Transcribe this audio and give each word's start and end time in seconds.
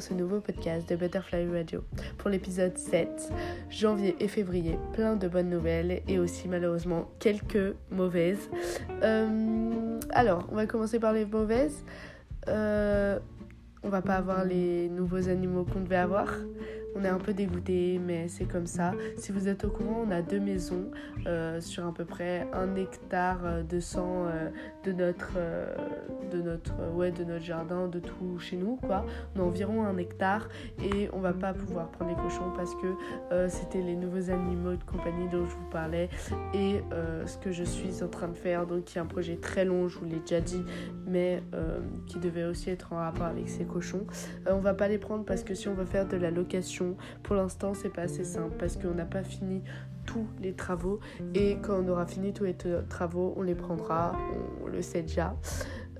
ce 0.00 0.14
nouveau 0.14 0.40
podcast 0.40 0.88
de 0.88 0.94
Butterfly 0.94 1.48
Radio 1.50 1.82
pour 2.18 2.30
l'épisode 2.30 2.76
7, 2.78 3.32
janvier 3.68 4.14
et 4.20 4.28
février, 4.28 4.78
plein 4.92 5.16
de 5.16 5.26
bonnes 5.26 5.50
nouvelles 5.50 6.02
et 6.06 6.18
aussi 6.18 6.46
malheureusement 6.46 7.10
quelques 7.18 7.74
mauvaises. 7.90 8.48
Euh, 9.02 9.98
alors, 10.10 10.46
on 10.52 10.54
va 10.54 10.66
commencer 10.66 11.00
par 11.00 11.12
les 11.12 11.24
mauvaises. 11.24 11.84
Euh, 12.46 13.18
on 13.82 13.88
va 13.88 14.02
pas 14.02 14.14
avoir 14.14 14.44
les 14.44 14.88
nouveaux 14.88 15.28
animaux 15.28 15.64
qu'on 15.64 15.80
devait 15.80 15.96
avoir. 15.96 16.28
On 16.94 17.04
est 17.04 17.08
un 17.08 17.18
peu 17.18 17.32
dégoûté, 17.32 18.00
mais 18.04 18.28
c'est 18.28 18.44
comme 18.44 18.66
ça. 18.66 18.92
Si 19.16 19.32
vous 19.32 19.48
êtes 19.48 19.64
au 19.64 19.70
courant, 19.70 20.04
on 20.06 20.10
a 20.10 20.22
deux 20.22 20.40
maisons 20.40 20.90
euh, 21.26 21.60
sur 21.60 21.86
à 21.86 21.92
peu 21.92 22.04
près 22.04 22.46
un 22.52 22.74
hectare 22.76 23.64
de 23.68 23.80
sang 23.80 24.26
euh, 24.26 24.48
de 24.84 24.92
notre, 24.92 25.32
euh, 25.36 25.74
de 26.32 26.42
notre, 26.42 26.72
ouais, 26.94 27.10
de 27.10 27.24
notre 27.24 27.44
jardin, 27.44 27.88
de 27.88 28.00
tout 28.00 28.38
chez 28.38 28.56
nous. 28.56 28.78
On 28.82 29.40
a 29.40 29.42
environ 29.42 29.84
un 29.84 29.96
hectare 29.96 30.48
et 30.82 31.08
on 31.12 31.20
va 31.20 31.32
pas 31.32 31.52
pouvoir 31.52 31.90
prendre 31.90 32.10
les 32.10 32.22
cochons 32.22 32.52
parce 32.56 32.74
que 32.76 33.48
c'était 33.48 33.82
les 33.82 33.96
nouveaux 33.96 34.30
animaux 34.30 34.76
de 34.76 34.84
compagnie 34.84 35.28
dont 35.28 35.44
je 35.44 35.54
vous 35.54 35.70
parlais 35.70 36.08
et 36.54 36.80
ce 37.26 37.36
que 37.38 37.52
je 37.52 37.64
suis 37.64 38.02
en 38.02 38.08
train 38.08 38.28
de 38.28 38.36
faire. 38.36 38.66
Donc, 38.66 38.92
il 38.92 38.96
y 38.96 38.98
a 38.98 39.02
un 39.02 39.06
projet 39.06 39.36
très 39.36 39.64
long, 39.64 39.88
je 39.88 39.98
vous 39.98 40.04
l'ai 40.04 40.20
déjà 40.20 40.40
dit, 40.40 40.64
mais 41.06 41.42
qui 42.06 42.18
devait 42.18 42.44
aussi 42.44 42.70
être 42.70 42.92
en 42.92 42.96
rapport 42.96 43.26
avec 43.26 43.48
ces 43.48 43.64
cochons. 43.64 44.06
on 44.46 44.58
va 44.58 44.74
pas 44.74 44.88
les 44.88 44.98
prendre 44.98 45.24
parce 45.24 45.42
que 45.42 45.54
si 45.54 45.68
on 45.68 45.74
veut 45.74 45.84
faire 45.84 46.06
de 46.06 46.16
la 46.16 46.30
location 46.30 46.77
pour 47.22 47.36
l'instant, 47.36 47.74
c'est 47.74 47.92
pas 47.92 48.02
assez 48.02 48.24
simple 48.24 48.54
parce 48.58 48.76
qu'on 48.76 48.94
n'a 48.94 49.04
pas 49.04 49.22
fini 49.22 49.62
tous 50.08 50.26
les 50.40 50.54
travaux 50.54 51.00
et 51.34 51.58
quand 51.60 51.84
on 51.84 51.88
aura 51.88 52.06
fini 52.06 52.32
tous 52.32 52.44
les 52.44 52.56
travaux, 52.88 53.34
on 53.36 53.42
les 53.42 53.54
prendra, 53.54 54.16
on, 54.64 54.66
le 54.66 54.80
sait 54.80 55.02
déjà. 55.02 55.36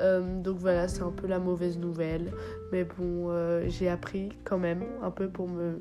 Euh, 0.00 0.40
donc 0.40 0.56
voilà, 0.58 0.88
c'est 0.88 1.02
un 1.02 1.10
peu 1.10 1.26
la 1.26 1.38
mauvaise 1.38 1.78
nouvelle, 1.78 2.32
mais 2.72 2.84
bon, 2.84 3.28
euh, 3.28 3.64
j'ai 3.66 3.88
appris 3.88 4.30
quand 4.44 4.58
même 4.58 4.84
un 5.02 5.10
peu 5.10 5.28
pour 5.28 5.48
me 5.48 5.80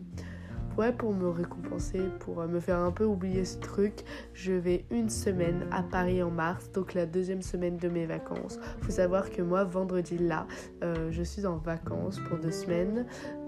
ouais, 0.77 0.91
pour 0.91 1.13
me 1.13 1.29
récompenser, 1.29 2.01
pour 2.19 2.41
euh, 2.41 2.47
me 2.47 2.59
faire 2.59 2.79
un 2.79 2.91
peu 2.91 3.05
oublier 3.05 3.45
ce 3.45 3.59
truc, 3.59 4.03
je 4.33 4.51
vais 4.51 4.85
une 4.91 5.09
semaine 5.09 5.65
à 5.71 5.81
Paris 5.81 6.21
en 6.21 6.29
mars, 6.29 6.71
donc 6.71 6.93
la 6.95 7.05
deuxième 7.05 7.41
semaine 7.41 7.77
de 7.77 7.87
mes 7.87 8.05
vacances. 8.05 8.59
Faut 8.81 8.91
savoir 8.91 9.29
que 9.29 9.41
moi, 9.41 9.63
vendredi 9.63 10.17
là, 10.17 10.47
je 10.81 11.23
suis 11.23 11.45
en 11.45 11.57
vacances 11.57 12.19
pour 12.27 12.37
deux 12.37 12.51
semaines. 12.51 13.05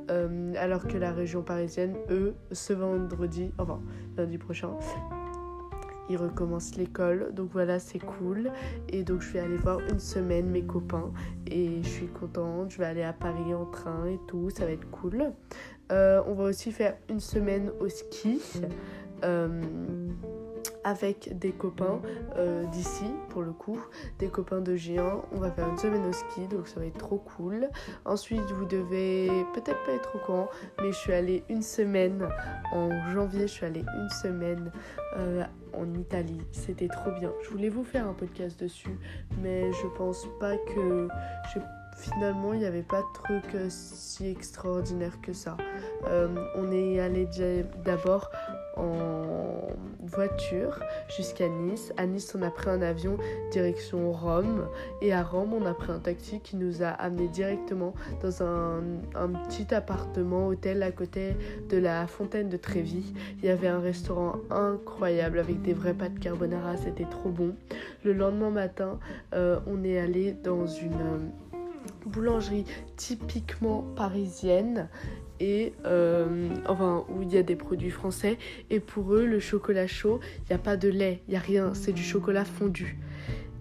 Euh, 0.09 0.53
alors 0.57 0.87
que 0.87 0.97
la 0.97 1.11
région 1.11 1.43
parisienne, 1.43 1.95
eux, 2.09 2.35
ce 2.51 2.73
vendredi, 2.73 3.51
enfin 3.57 3.79
lundi 4.17 4.37
prochain, 4.37 4.71
ils 6.09 6.17
recommencent 6.17 6.75
l'école. 6.75 7.31
Donc 7.33 7.49
voilà, 7.51 7.79
c'est 7.79 7.99
cool. 7.99 8.51
Et 8.89 9.03
donc 9.03 9.21
je 9.21 9.31
vais 9.31 9.39
aller 9.39 9.57
voir 9.57 9.79
une 9.89 9.99
semaine 9.99 10.49
mes 10.49 10.63
copains. 10.63 11.11
Et 11.47 11.81
je 11.83 11.87
suis 11.87 12.07
contente. 12.07 12.71
Je 12.71 12.79
vais 12.79 12.85
aller 12.85 13.03
à 13.03 13.13
Paris 13.13 13.53
en 13.53 13.65
train 13.65 14.05
et 14.07 14.19
tout. 14.27 14.49
Ça 14.49 14.65
va 14.65 14.71
être 14.71 14.89
cool. 14.89 15.31
Euh, 15.91 16.21
on 16.27 16.33
va 16.33 16.45
aussi 16.45 16.71
faire 16.71 16.95
une 17.09 17.19
semaine 17.19 17.71
au 17.79 17.89
ski. 17.89 18.41
Euh, 19.23 19.61
avec 20.83 21.37
des 21.37 21.51
copains 21.51 22.01
euh, 22.37 22.65
d'ici 22.67 23.05
pour 23.29 23.41
le 23.41 23.51
coup, 23.51 23.79
des 24.19 24.27
copains 24.27 24.61
de 24.61 24.75
géant. 24.75 25.25
On 25.31 25.39
va 25.39 25.51
faire 25.51 25.67
une 25.67 25.77
semaine 25.77 26.05
au 26.05 26.13
ski 26.13 26.47
donc 26.47 26.67
ça 26.67 26.79
va 26.79 26.85
être 26.85 26.97
trop 26.97 27.17
cool. 27.17 27.69
Ensuite 28.05 28.49
vous 28.51 28.65
devez 28.65 29.27
peut-être 29.53 29.83
pas 29.83 29.93
être 29.93 30.15
au 30.15 30.19
courant 30.19 30.49
mais 30.81 30.91
je 30.91 30.97
suis 30.97 31.13
allée 31.13 31.43
une 31.49 31.61
semaine 31.61 32.27
en 32.71 32.89
janvier, 33.11 33.41
je 33.41 33.53
suis 33.53 33.65
allée 33.65 33.83
une 33.97 34.09
semaine 34.09 34.71
euh, 35.17 35.43
en 35.73 35.93
Italie. 35.93 36.41
C'était 36.51 36.87
trop 36.87 37.11
bien. 37.11 37.31
Je 37.43 37.49
voulais 37.49 37.69
vous 37.69 37.83
faire 37.83 38.07
un 38.07 38.13
podcast 38.13 38.59
dessus 38.59 38.97
mais 39.41 39.71
je 39.73 39.87
pense 39.97 40.27
pas 40.39 40.57
que 40.57 41.07
finalement 41.95 42.53
il 42.53 42.59
n'y 42.59 42.65
avait 42.65 42.81
pas 42.81 43.01
de 43.01 43.13
truc 43.13 43.55
euh, 43.55 43.67
si 43.69 44.27
extraordinaire 44.27 45.19
que 45.21 45.33
ça. 45.33 45.57
on 46.55 46.71
est 46.71 46.99
allé 46.99 47.27
d'abord 47.83 48.29
en 48.79 49.59
voiture 50.03 50.79
jusqu'à 51.15 51.47
Nice. 51.47 51.93
À 51.97 52.05
Nice, 52.05 52.35
on 52.37 52.41
a 52.41 52.49
pris 52.49 52.69
un 52.69 52.81
avion 52.81 53.17
direction 53.51 54.11
Rome. 54.11 54.67
Et 55.01 55.13
à 55.13 55.23
Rome, 55.23 55.53
on 55.53 55.65
a 55.65 55.73
pris 55.73 55.91
un 55.91 55.99
taxi 55.99 56.39
qui 56.39 56.55
nous 56.55 56.83
a 56.83 56.87
amené 56.87 57.27
directement 57.27 57.93
dans 58.21 58.43
un, 58.43 58.81
petit 59.47 59.73
appartement, 59.73 60.47
hôtel 60.47 60.83
à 60.83 60.91
côté 60.91 61.35
de 61.69 61.77
la 61.77 62.07
fontaine 62.07 62.49
de 62.49 62.57
Trévis. 62.57 63.13
Il 63.39 63.45
y 63.45 63.49
avait 63.49 63.67
un 63.67 63.79
restaurant 63.79 64.35
incroyable 64.49 65.39
avec 65.39 65.61
des 65.61 65.73
vrais 65.73 65.93
pâtes 65.93 66.19
carbonara. 66.19 66.77
C'était 66.77 67.05
trop 67.05 67.29
bon. 67.29 67.55
Le 68.03 68.13
lendemain 68.13 68.49
matin, 68.49 68.99
euh, 69.33 69.59
on 69.67 69.83
est 69.83 69.99
allé 69.99 70.33
dans 70.33 70.65
une 70.65 70.93
euh, 70.93 71.59
boulangerie 72.05 72.65
typiquement 72.95 73.83
parisienne 73.95 74.89
et 75.39 75.73
euh, 75.85 76.49
enfin 76.67 77.05
où 77.09 77.21
il 77.21 77.33
y 77.33 77.37
a 77.37 77.43
des 77.43 77.55
produits 77.55 77.91
français. 77.91 78.37
Et 78.69 78.79
pour 78.79 79.13
eux 79.13 79.25
le 79.25 79.39
chocolat 79.39 79.87
chaud 79.87 80.19
il 80.41 80.49
n'y 80.49 80.55
a 80.55 80.59
pas 80.59 80.77
de 80.77 80.89
lait 80.89 81.21
il 81.27 81.31
n'y 81.31 81.37
a 81.37 81.41
rien. 81.41 81.73
C'est 81.73 81.93
du 81.93 82.03
chocolat 82.03 82.45
fondu. 82.45 82.97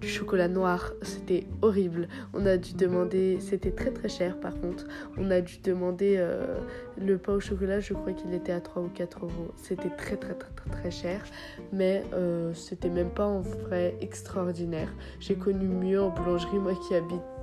Du 0.01 0.07
chocolat 0.07 0.47
noir. 0.47 0.93
C'était 1.03 1.45
horrible. 1.61 2.09
On 2.33 2.47
a 2.47 2.57
dû 2.57 2.75
demander 2.75 3.39
c'était 3.41 3.73
très 3.73 3.91
très 3.91 4.09
cher 4.09 4.39
par 4.39 4.59
contre. 4.61 4.87
On 5.17 5.31
a 5.31 5.41
dû 5.41 5.59
demander 5.63 6.15
euh, 6.19 6.59
le 6.97 7.19
pain 7.19 7.35
au 7.35 7.41
chocolat 7.41 7.81
je 7.81 7.95
crois 7.95 8.13
qu'il 8.13 8.33
était 8.33 8.53
à 8.53 8.61
3 8.61 8.83
ou 8.83 8.89
4 8.89 9.25
euros. 9.25 9.53
C'était 9.57 9.91
très 9.91 10.17
très 10.17 10.35
très 10.35 10.51
très 10.55 10.71
très 10.71 10.91
cher. 10.91 11.25
Mais 11.73 12.05
euh, 12.15 12.55
c'était 12.55 12.91
même 12.91 13.11
pas 13.11 13.27
en 13.27 13.41
vrai 13.41 13.97
extraordinaire. 14.01 14.93
J'ai 15.19 15.35
connu 15.35 15.67
mieux 15.67 16.01
en 16.01 16.11
boulangerie 16.11 16.59
moi 16.59 16.75
qui 16.87 16.95
habite 16.95 17.38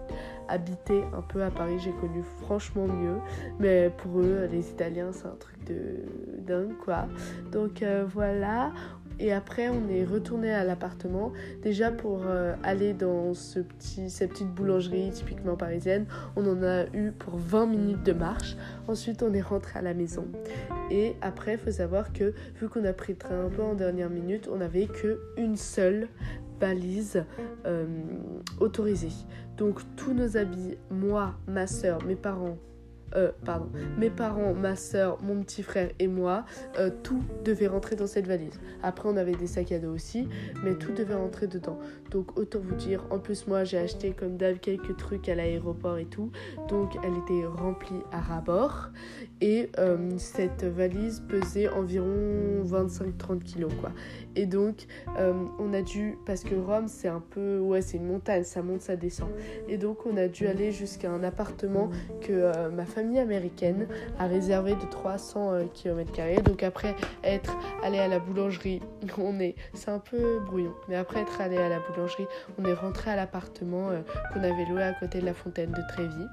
habiter 0.47 1.03
un 1.13 1.22
peu 1.22 1.44
à 1.44 1.51
Paris, 1.51 1.78
j'ai 1.79 1.91
connu 1.91 2.23
franchement 2.41 2.88
mieux. 2.88 3.17
Mais 3.59 3.91
pour 3.97 4.19
eux, 4.19 4.47
les 4.51 4.69
Italiens, 4.69 5.11
c'est 5.11 5.28
un 5.28 5.35
truc 5.39 5.63
de 5.66 6.03
dingue, 6.39 6.75
quoi. 6.83 7.07
Donc 7.51 7.81
euh, 7.81 8.06
voilà. 8.07 8.72
Et 9.19 9.31
après, 9.31 9.69
on 9.69 9.88
est 9.89 10.03
retourné 10.03 10.51
à 10.51 10.66
l'appartement, 10.66 11.31
déjà 11.63 11.89
pour 11.89 12.23
euh, 12.25 12.53
aller 12.63 12.94
dans 12.94 13.34
cette 13.34 13.67
petite 13.69 14.53
boulangerie 14.53 15.09
typiquement 15.11 15.55
parisienne. 15.55 16.05
On 16.35 16.45
en 16.45 16.61
a 16.63 16.85
eu 16.94 17.11
pour 17.11 17.38
20 17.38 17.67
minutes 17.67 18.03
de 18.03 18.11
marche. 18.11 18.57
Ensuite, 18.88 19.23
on 19.23 19.34
est 19.34 19.41
rentré 19.41 19.79
à 19.79 19.81
la 19.81 19.94
maison. 19.94 20.28
Et 20.91 21.16
après, 21.22 21.53
il 21.53 21.57
faut 21.59 21.72
savoir 21.72 22.11
que 22.11 22.34
vu 22.59 22.67
qu'on 22.67 22.84
a 22.84 22.91
pris 22.91 23.13
le 23.13 23.19
train 23.19 23.45
un 23.45 23.50
peu 23.50 23.61
en 23.61 23.73
dernière 23.73 24.09
minute, 24.09 24.50
on 24.51 24.57
n'avait 24.57 24.88
qu'une 24.88 25.55
seule 25.55 26.09
valise 26.59 27.23
euh, 27.66 27.85
autorisée. 28.59 29.11
Donc 29.57 29.81
tous 29.95 30.13
nos 30.13 30.38
habits, 30.38 30.77
moi, 30.89 31.33
ma 31.47 31.67
soeur, 31.67 32.03
mes 32.05 32.16
parents, 32.16 32.57
euh, 33.16 33.31
pardon, 33.45 33.69
mes 33.97 34.09
parents, 34.09 34.53
ma 34.53 34.75
soeur, 34.75 35.21
mon 35.21 35.41
petit 35.41 35.63
frère 35.63 35.89
et 35.99 36.07
moi, 36.07 36.45
euh, 36.79 36.89
tout 37.03 37.21
devait 37.43 37.67
rentrer 37.67 37.95
dans 37.95 38.07
cette 38.07 38.27
valise. 38.27 38.59
Après, 38.83 39.07
on 39.07 39.16
avait 39.16 39.35
des 39.35 39.47
sacs 39.47 39.71
à 39.71 39.79
dos 39.79 39.93
aussi, 39.93 40.27
mais 40.63 40.75
tout 40.75 40.91
devait 40.91 41.16
rentrer 41.16 41.47
dedans. 41.47 41.79
Donc, 42.11 42.38
autant 42.38 42.59
vous 42.59 42.75
dire, 42.75 43.05
en 43.11 43.19
plus, 43.19 43.47
moi, 43.47 43.63
j'ai 43.63 43.77
acheté 43.77 44.11
comme 44.11 44.38
d'hab 44.38 44.59
quelques 44.59 44.97
trucs 44.97 45.29
à 45.29 45.35
l'aéroport 45.35 45.97
et 45.97 46.05
tout. 46.05 46.31
Donc, 46.67 46.95
elle 47.03 47.13
était 47.17 47.45
remplie 47.45 48.01
à 48.11 48.19
rabord. 48.19 48.89
Et 49.41 49.69
euh, 49.79 49.97
cette 50.17 50.63
valise 50.63 51.22
pesait 51.27 51.69
environ 51.69 52.63
25-30 52.66 53.39
kilos, 53.43 53.72
quoi. 53.79 53.91
Et 54.35 54.45
donc, 54.45 54.87
on 55.17 55.73
a 55.73 55.81
dû, 55.81 56.17
parce 56.25 56.43
que 56.43 56.55
Rome, 56.55 56.87
c'est 56.87 57.07
un 57.07 57.22
peu, 57.29 57.59
ouais, 57.59 57.81
c'est 57.81 57.97
une 57.97 58.07
montagne, 58.07 58.43
ça 58.43 58.61
monte, 58.61 58.81
ça 58.81 58.95
descend. 58.95 59.29
Et 59.69 59.77
donc, 59.77 60.05
on 60.05 60.17
a 60.17 60.27
dû 60.27 60.47
aller 60.47 60.72
jusqu'à 60.72 61.09
un 61.09 61.23
appartement 61.23 61.89
que 62.22 62.69
ma 62.69 62.85
famille 62.95 63.19
américaine 63.19 63.88
a 64.19 64.25
réservé 64.25 64.73
de 64.73 64.85
300 64.89 65.51
euh, 65.51 65.63
km. 65.73 66.13
Donc 66.44 66.63
après 66.63 66.95
être 67.23 67.57
allé 67.83 68.00
à 68.00 68.07
la 68.07 68.19
boulangerie, 68.19 68.81
on 69.17 69.38
est, 69.39 69.56
c'est 69.73 69.89
un 69.89 70.00
peu 70.00 70.39
brouillon, 70.39 70.73
mais 70.88 70.95
après 70.95 71.19
être 71.19 71.41
allé 71.41 71.57
à 71.57 71.67
la 71.67 71.79
boulangerie, 71.79 72.25
on 72.57 72.63
est 72.63 72.73
rentré 72.73 73.11
à 73.11 73.17
l'appartement 73.17 73.90
euh, 73.90 73.99
qu'on 74.34 74.43
avait 74.43 74.66
loué 74.66 74.81
à 74.81 74.93
côté 74.93 75.20
de 75.20 75.25
la 75.25 75.34
fontaine 75.34 75.72
de 75.72 75.81
Trévis. 75.90 76.28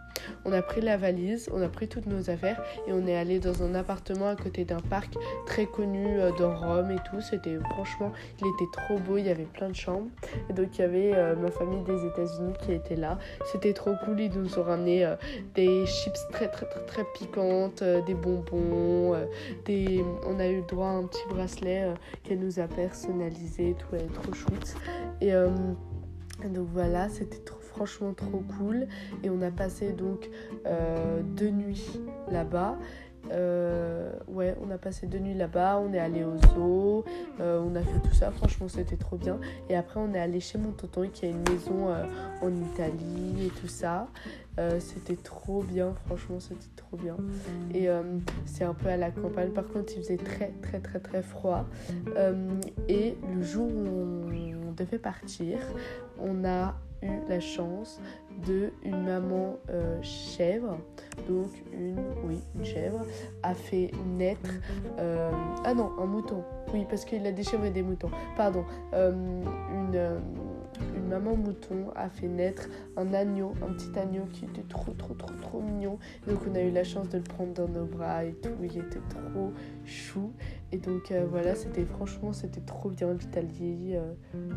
On 0.44 0.52
a 0.52 0.62
pris 0.62 0.80
la 0.80 0.96
valise, 0.96 1.50
on 1.52 1.60
a 1.62 1.68
pris 1.68 1.88
toutes 1.88 2.06
nos 2.06 2.30
affaires 2.30 2.62
et 2.86 2.92
on 2.92 3.08
est 3.08 3.16
allé 3.16 3.40
dans 3.40 3.64
un 3.64 3.74
appartement 3.74 4.28
à 4.28 4.36
côté 4.36 4.64
d'un 4.64 4.80
parc 4.80 5.14
très 5.46 5.66
connu 5.66 6.20
euh, 6.20 6.30
dans 6.38 6.54
Rome 6.54 6.92
et 6.92 7.10
tout. 7.10 7.20
C'était 7.20 7.58
franchement, 7.70 8.12
il 8.40 8.46
était 8.46 8.70
trop 8.72 8.98
beau, 9.00 9.18
il 9.18 9.26
y 9.26 9.30
avait 9.30 9.48
plein 9.52 9.68
de 9.68 9.74
chambres. 9.74 10.08
Et 10.48 10.52
donc 10.52 10.78
il 10.78 10.82
y 10.82 10.84
avait 10.84 11.34
ma 11.36 11.50
famille 11.50 11.82
des 11.82 12.06
États-Unis 12.06 12.52
qui 12.64 12.72
était 12.72 12.94
là. 12.94 13.18
C'était 13.50 13.72
trop 13.72 13.94
cool, 14.04 14.20
ils 14.20 14.32
nous 14.32 14.58
ont 14.60 14.62
ramené 14.62 15.12
des 15.54 15.84
chips 15.86 16.18
très 16.30 16.51
très 16.52 16.66
très 16.66 16.84
très 16.86 17.04
piquante, 17.14 17.82
euh, 17.82 18.00
des 18.02 18.14
bonbons, 18.14 19.14
euh, 19.14 20.02
on 20.26 20.38
a 20.38 20.48
eu 20.48 20.62
droit 20.62 20.88
à 20.88 20.90
un 20.90 21.04
petit 21.04 21.26
bracelet 21.28 21.84
euh, 21.84 21.94
qu'elle 22.22 22.40
nous 22.40 22.60
a 22.60 22.68
personnalisé, 22.68 23.74
tout, 23.78 23.86
elle 23.94 24.02
est 24.02 24.12
trop 24.12 24.32
chouette. 24.32 24.76
Et 25.20 25.32
donc 26.48 26.68
voilà, 26.72 27.08
c'était 27.08 27.40
franchement 27.60 28.12
trop 28.14 28.42
cool. 28.58 28.86
Et 29.22 29.30
on 29.30 29.40
a 29.42 29.50
passé 29.50 29.92
donc 29.92 30.28
deux 31.36 31.50
nuits 31.50 32.00
là-bas. 32.30 32.76
Euh, 33.30 34.12
ouais, 34.28 34.56
on 34.60 34.70
a 34.70 34.78
passé 34.78 35.06
deux 35.06 35.18
nuits 35.18 35.34
là-bas, 35.34 35.78
on 35.78 35.92
est 35.92 35.98
allé 35.98 36.24
au 36.24 36.36
zoo, 36.54 37.04
euh, 37.40 37.62
on 37.64 37.74
a 37.76 37.80
fait 37.80 38.00
tout 38.00 38.14
ça, 38.14 38.30
franchement 38.30 38.68
c'était 38.68 38.96
trop 38.96 39.16
bien. 39.16 39.38
Et 39.68 39.76
après 39.76 40.00
on 40.00 40.12
est 40.14 40.18
allé 40.18 40.40
chez 40.40 40.58
mon 40.58 40.72
tonton 40.72 41.08
qui 41.12 41.26
a 41.26 41.28
une 41.28 41.42
maison 41.48 41.88
euh, 41.88 42.04
en 42.40 42.50
Italie 42.50 43.46
et 43.46 43.50
tout 43.60 43.68
ça. 43.68 44.08
c'était 44.80 45.16
trop 45.16 45.62
bien, 45.62 45.94
franchement 46.06 46.40
c'était 46.40 46.74
trop 46.76 46.96
bien. 46.96 47.16
Et 47.74 47.88
c'est 48.44 48.64
un 48.64 48.74
peu 48.74 48.88
à 48.88 48.96
la 48.96 49.10
campagne, 49.10 49.50
par 49.50 49.66
contre 49.68 49.92
il 49.96 50.02
faisait 50.02 50.16
très 50.16 50.52
très 50.62 50.80
très 50.80 51.00
très 51.00 51.22
froid. 51.22 51.66
et 52.88 53.16
le 53.34 53.42
jour 53.42 53.68
où 53.68 54.26
on 54.68 54.72
devait 54.72 54.98
partir, 54.98 55.58
on 56.18 56.44
a 56.44 56.74
eu 57.02 57.10
la 57.28 57.40
chance 57.40 58.00
de 58.46 58.72
une 58.84 59.04
maman 59.04 59.56
chèvre 60.02 60.78
donc 61.28 61.48
une, 61.72 61.98
oui, 62.24 62.40
une 62.54 62.64
chèvre 62.64 63.04
a 63.42 63.54
fait 63.54 63.90
naître, 64.16 64.50
euh, 64.98 65.30
ah 65.64 65.74
non, 65.74 65.90
un 66.00 66.06
mouton, 66.06 66.42
oui, 66.72 66.86
parce 66.88 67.04
qu'il 67.04 67.26
a 67.26 67.32
des 67.32 67.42
chèvres 67.42 67.64
et 67.64 67.70
des 67.70 67.82
moutons, 67.82 68.10
pardon, 68.36 68.64
euh, 68.94 69.12
euh, 69.94 70.18
une 70.96 71.08
maman 71.08 71.36
mouton 71.36 71.90
a 71.94 72.08
fait 72.08 72.28
naître 72.28 72.68
un 72.96 73.12
agneau, 73.12 73.52
un 73.62 73.72
petit 73.72 73.98
agneau 73.98 74.24
qui 74.32 74.46
était 74.46 74.66
trop, 74.68 74.92
trop, 74.92 75.14
trop, 75.14 75.34
trop 75.42 75.60
mignon. 75.60 75.98
Donc 76.26 76.38
on 76.50 76.54
a 76.54 76.60
eu 76.60 76.70
la 76.70 76.84
chance 76.84 77.08
de 77.10 77.18
le 77.18 77.24
prendre 77.24 77.52
dans 77.52 77.68
nos 77.68 77.84
bras 77.84 78.24
et 78.24 78.32
tout, 78.32 78.56
il 78.62 78.78
était 78.78 79.00
trop 79.10 79.52
chou. 79.84 80.32
Et 80.72 80.78
donc 80.78 81.12
voilà, 81.30 81.54
c'était 81.54 81.84
franchement, 81.84 82.32
c'était 82.32 82.60
trop 82.60 82.88
bien 82.88 83.12
l'Italie, 83.12 83.94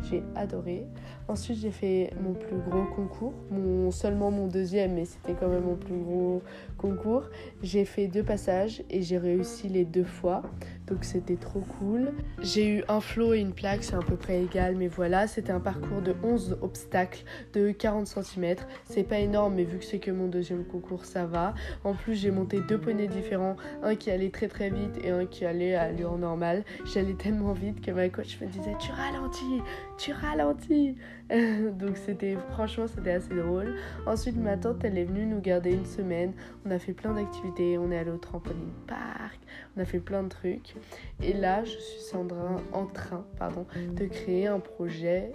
j'ai 0.08 0.22
adoré. 0.34 0.86
Ensuite, 1.28 1.58
j'ai 1.58 1.70
fait 1.70 2.10
mon 2.22 2.32
plus 2.32 2.56
gros 2.56 2.84
concours, 2.94 3.34
mon, 3.50 3.90
seulement 3.90 4.30
mon 4.30 4.46
deuxième, 4.46 4.94
mais 4.94 5.04
c'était 5.04 5.34
quand 5.34 5.48
même 5.48 5.64
mon 5.64 5.76
plus 5.76 5.98
gros 5.98 6.42
concours. 6.78 7.24
J'ai 7.62 7.84
fait 7.84 8.06
deux 8.06 8.22
passages 8.22 8.82
et 8.90 9.02
j'ai 9.02 9.18
réussi 9.18 9.68
les 9.68 9.84
deux 9.84 10.04
fois. 10.04 10.42
Donc 10.86 11.04
c'était 11.04 11.36
trop 11.36 11.60
cool. 11.78 12.12
J'ai 12.42 12.68
eu 12.78 12.84
un 12.88 13.00
flot 13.00 13.34
et 13.34 13.40
une 13.40 13.52
plaque, 13.52 13.82
c'est 13.82 13.96
à 13.96 14.00
peu 14.00 14.14
près 14.14 14.42
égal, 14.42 14.76
mais 14.76 14.86
voilà, 14.86 15.26
c'était 15.26 15.50
un 15.50 15.60
parcours 15.60 16.00
de 16.00 16.14
11 16.22 16.58
obstacles 16.62 17.24
de 17.54 17.72
40 17.72 18.06
cm. 18.06 18.54
C'est 18.84 19.02
pas 19.02 19.18
énorme, 19.18 19.54
mais 19.54 19.64
vu 19.64 19.78
que 19.78 19.84
c'est 19.84 19.98
que 19.98 20.12
mon 20.12 20.28
deuxième 20.28 20.64
concours, 20.64 21.04
ça 21.04 21.26
va. 21.26 21.54
En 21.82 21.94
plus, 21.94 22.14
j'ai 22.14 22.30
monté 22.30 22.60
deux 22.60 22.78
poneys 22.78 23.08
différents, 23.08 23.56
un 23.82 23.96
qui 23.96 24.12
allait 24.12 24.30
très 24.30 24.46
très 24.48 24.70
vite 24.70 24.96
et 25.02 25.10
un 25.10 25.26
qui 25.26 25.44
allait 25.44 25.74
à 25.74 25.90
normale. 26.14 26.64
J'allais 26.84 27.14
tellement 27.14 27.52
vite 27.52 27.80
que 27.84 27.90
ma 27.90 28.08
coach 28.08 28.40
me 28.40 28.46
disait 28.46 28.74
Tu 28.78 28.92
ralentis, 28.92 29.62
tu 29.98 30.12
ralentis. 30.12 30.96
Donc 31.30 31.96
c'était 31.96 32.36
franchement 32.52 32.86
c'était 32.86 33.12
assez 33.12 33.34
drôle. 33.34 33.76
Ensuite 34.06 34.36
ma 34.36 34.56
tante 34.56 34.84
elle 34.84 34.96
est 34.96 35.04
venue 35.04 35.26
nous 35.26 35.40
garder 35.40 35.72
une 35.72 35.84
semaine. 35.84 36.32
On 36.64 36.70
a 36.70 36.78
fait 36.78 36.92
plein 36.92 37.14
d'activités, 37.14 37.78
on 37.78 37.90
est 37.90 37.98
allé 37.98 38.10
au 38.10 38.18
trampoline 38.18 38.72
park, 38.86 39.38
on 39.76 39.80
a 39.80 39.84
fait 39.84 40.00
plein 40.00 40.22
de 40.22 40.28
trucs. 40.28 40.74
Et 41.22 41.32
là 41.32 41.64
je 41.64 41.76
suis 41.76 42.16
en 42.16 42.26
train, 42.26 42.56
en 42.72 42.86
train 42.86 43.24
pardon, 43.38 43.66
de 43.94 44.06
créer 44.06 44.46
un 44.46 44.60
projet 44.60 45.32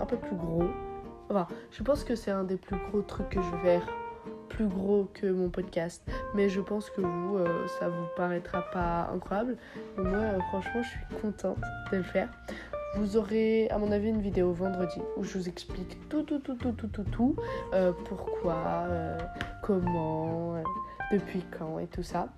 un 0.00 0.06
peu 0.06 0.16
plus 0.16 0.36
gros. 0.36 0.64
Enfin 1.30 1.46
je 1.70 1.82
pense 1.82 2.04
que 2.04 2.16
c'est 2.16 2.32
un 2.32 2.44
des 2.44 2.56
plus 2.56 2.76
gros 2.90 3.02
trucs 3.02 3.28
que 3.30 3.40
je 3.40 3.50
vais 3.56 3.78
faire 3.78 4.03
plus 4.48 4.66
gros 4.66 5.08
que 5.14 5.26
mon 5.26 5.48
podcast. 5.48 6.02
Mais 6.34 6.48
je 6.48 6.60
pense 6.60 6.90
que 6.90 7.00
vous, 7.00 7.36
euh, 7.36 7.66
ça 7.78 7.88
vous 7.88 8.06
paraîtra 8.16 8.62
pas 8.72 9.10
incroyable. 9.14 9.56
Mais 9.96 10.04
moi, 10.04 10.18
euh, 10.18 10.38
franchement, 10.48 10.82
je 10.82 10.88
suis 10.88 11.20
contente 11.20 11.58
de 11.92 11.98
le 11.98 12.02
faire. 12.02 12.28
Vous 12.96 13.16
aurez, 13.16 13.68
à 13.70 13.78
mon 13.78 13.90
avis, 13.90 14.08
une 14.08 14.20
vidéo 14.20 14.52
vendredi 14.52 15.00
où 15.16 15.24
je 15.24 15.38
vous 15.38 15.48
explique 15.48 16.08
tout, 16.08 16.22
tout, 16.22 16.38
tout, 16.38 16.54
tout, 16.54 16.72
tout, 16.72 16.86
tout, 16.86 17.04
tout. 17.10 17.36
Euh, 17.72 17.92
pourquoi, 18.04 18.86
comment, 19.62 20.54
depuis 21.14 21.44
quand 21.58 21.78
et 21.78 21.86
tout 21.86 22.02
ça. 22.02 22.28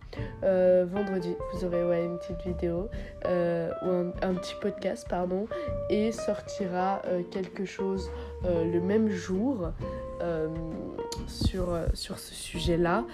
vendredi, 0.42 1.34
vous 1.52 1.64
aurez 1.64 1.84
ouais, 1.84 2.04
une 2.04 2.18
petite 2.18 2.42
vidéo 2.42 2.88
ou 3.24 3.88
un, 4.22 4.34
petit 4.34 4.54
podcast, 4.60 5.06
pardon. 5.08 5.46
Et 5.90 6.12
sortira 6.12 7.02
quelque 7.30 7.64
chose 7.64 8.10
le 8.44 8.80
même 8.80 9.08
jour 9.08 9.70
sur, 11.26 11.78
sur 11.94 12.18
ce 12.18 12.34
sujet-là. 12.34 13.04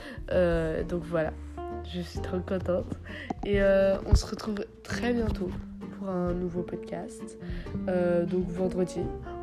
donc 0.89 1.03
voilà, 1.05 1.33
je 1.85 2.01
suis 2.01 2.21
trop 2.21 2.41
contente. 2.41 2.93
Et 3.45 3.61
on 3.63 4.15
se 4.15 4.27
retrouve 4.27 4.65
très 4.83 5.13
bientôt 5.13 5.51
un 6.09 6.33
nouveau 6.33 6.63
podcast. 6.63 7.39
Euh, 7.89 8.25
donc 8.25 8.47
vendredi, 8.49 9.01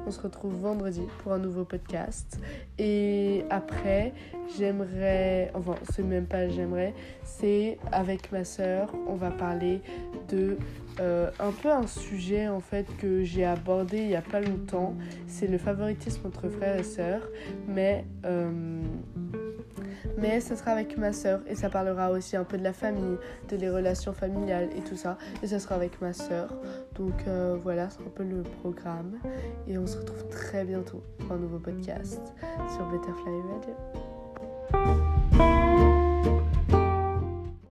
on 0.10 0.12
se 0.12 0.22
retrouve 0.22 0.56
vendredi 0.56 1.04
pour 1.22 1.34
un 1.34 1.38
nouveau 1.38 1.66
podcast. 1.66 2.40
Et 2.80 3.44
après, 3.52 4.12
j'aimerais, 4.58 5.52
enfin 5.54 5.76
c'est 5.92 6.02
même 6.02 6.26
pas 6.26 6.50
j'aimerais, 6.50 6.96
c'est 7.24 7.78
avec 7.92 8.32
ma 8.32 8.44
soeur, 8.44 8.92
on 9.08 9.14
va 9.14 9.30
parler 9.30 9.82
de 10.30 10.58
euh, 11.00 11.30
un 11.40 11.52
peu 11.52 11.70
un 11.70 11.86
sujet 11.86 12.48
en 12.48 12.60
fait 12.60 12.88
que 12.98 13.24
j'ai 13.24 13.46
abordé 13.46 14.00
il 14.00 14.10
y 14.10 14.16
a 14.16 14.24
pas 14.24 14.42
longtemps. 14.42 14.96
C'est 15.28 15.48
le 15.48 15.60
favoritisme 15.60 16.26
entre 16.26 16.50
frères 16.50 16.80
et 16.80 16.84
sœurs, 16.84 17.28
mais 17.68 18.04
euh, 18.26 18.82
mais 20.20 20.40
ça 20.40 20.56
sera 20.56 20.72
avec 20.72 20.98
ma 20.98 21.14
soeur 21.14 21.42
et 21.48 21.56
ça 21.56 21.70
parlera 21.70 22.12
aussi 22.12 22.36
un 22.36 22.44
peu 22.44 22.58
de 22.58 22.64
la 22.64 22.74
famille, 22.74 23.18
de 23.50 23.56
les 23.56 23.70
relations 23.70 24.14
familiales 24.14 24.70
et 24.76 24.82
tout 24.82 24.96
ça. 24.96 25.18
Et 25.44 25.48
ça 25.48 25.60
sera 25.60 25.76
avec 25.76 26.02
ma 26.02 26.14
soeur. 26.14 26.50
Donc 26.96 27.26
euh, 27.28 27.58
voilà, 27.62 27.90
c'est 27.90 28.02
un 28.02 28.10
peu 28.14 28.24
le 28.24 28.44
programme. 28.44 29.20
Et 29.68 29.78
on 29.78 29.88
se 29.88 29.98
retrouve 29.98 30.28
très 30.30 30.66
bientôt 30.66 31.04
pour 31.20 31.32
un 31.32 31.38
nouveau 31.38 31.60
podcast 31.60 32.22
sur 32.76 32.86
Butterfly 32.90 33.42
Radio. 33.54 34.09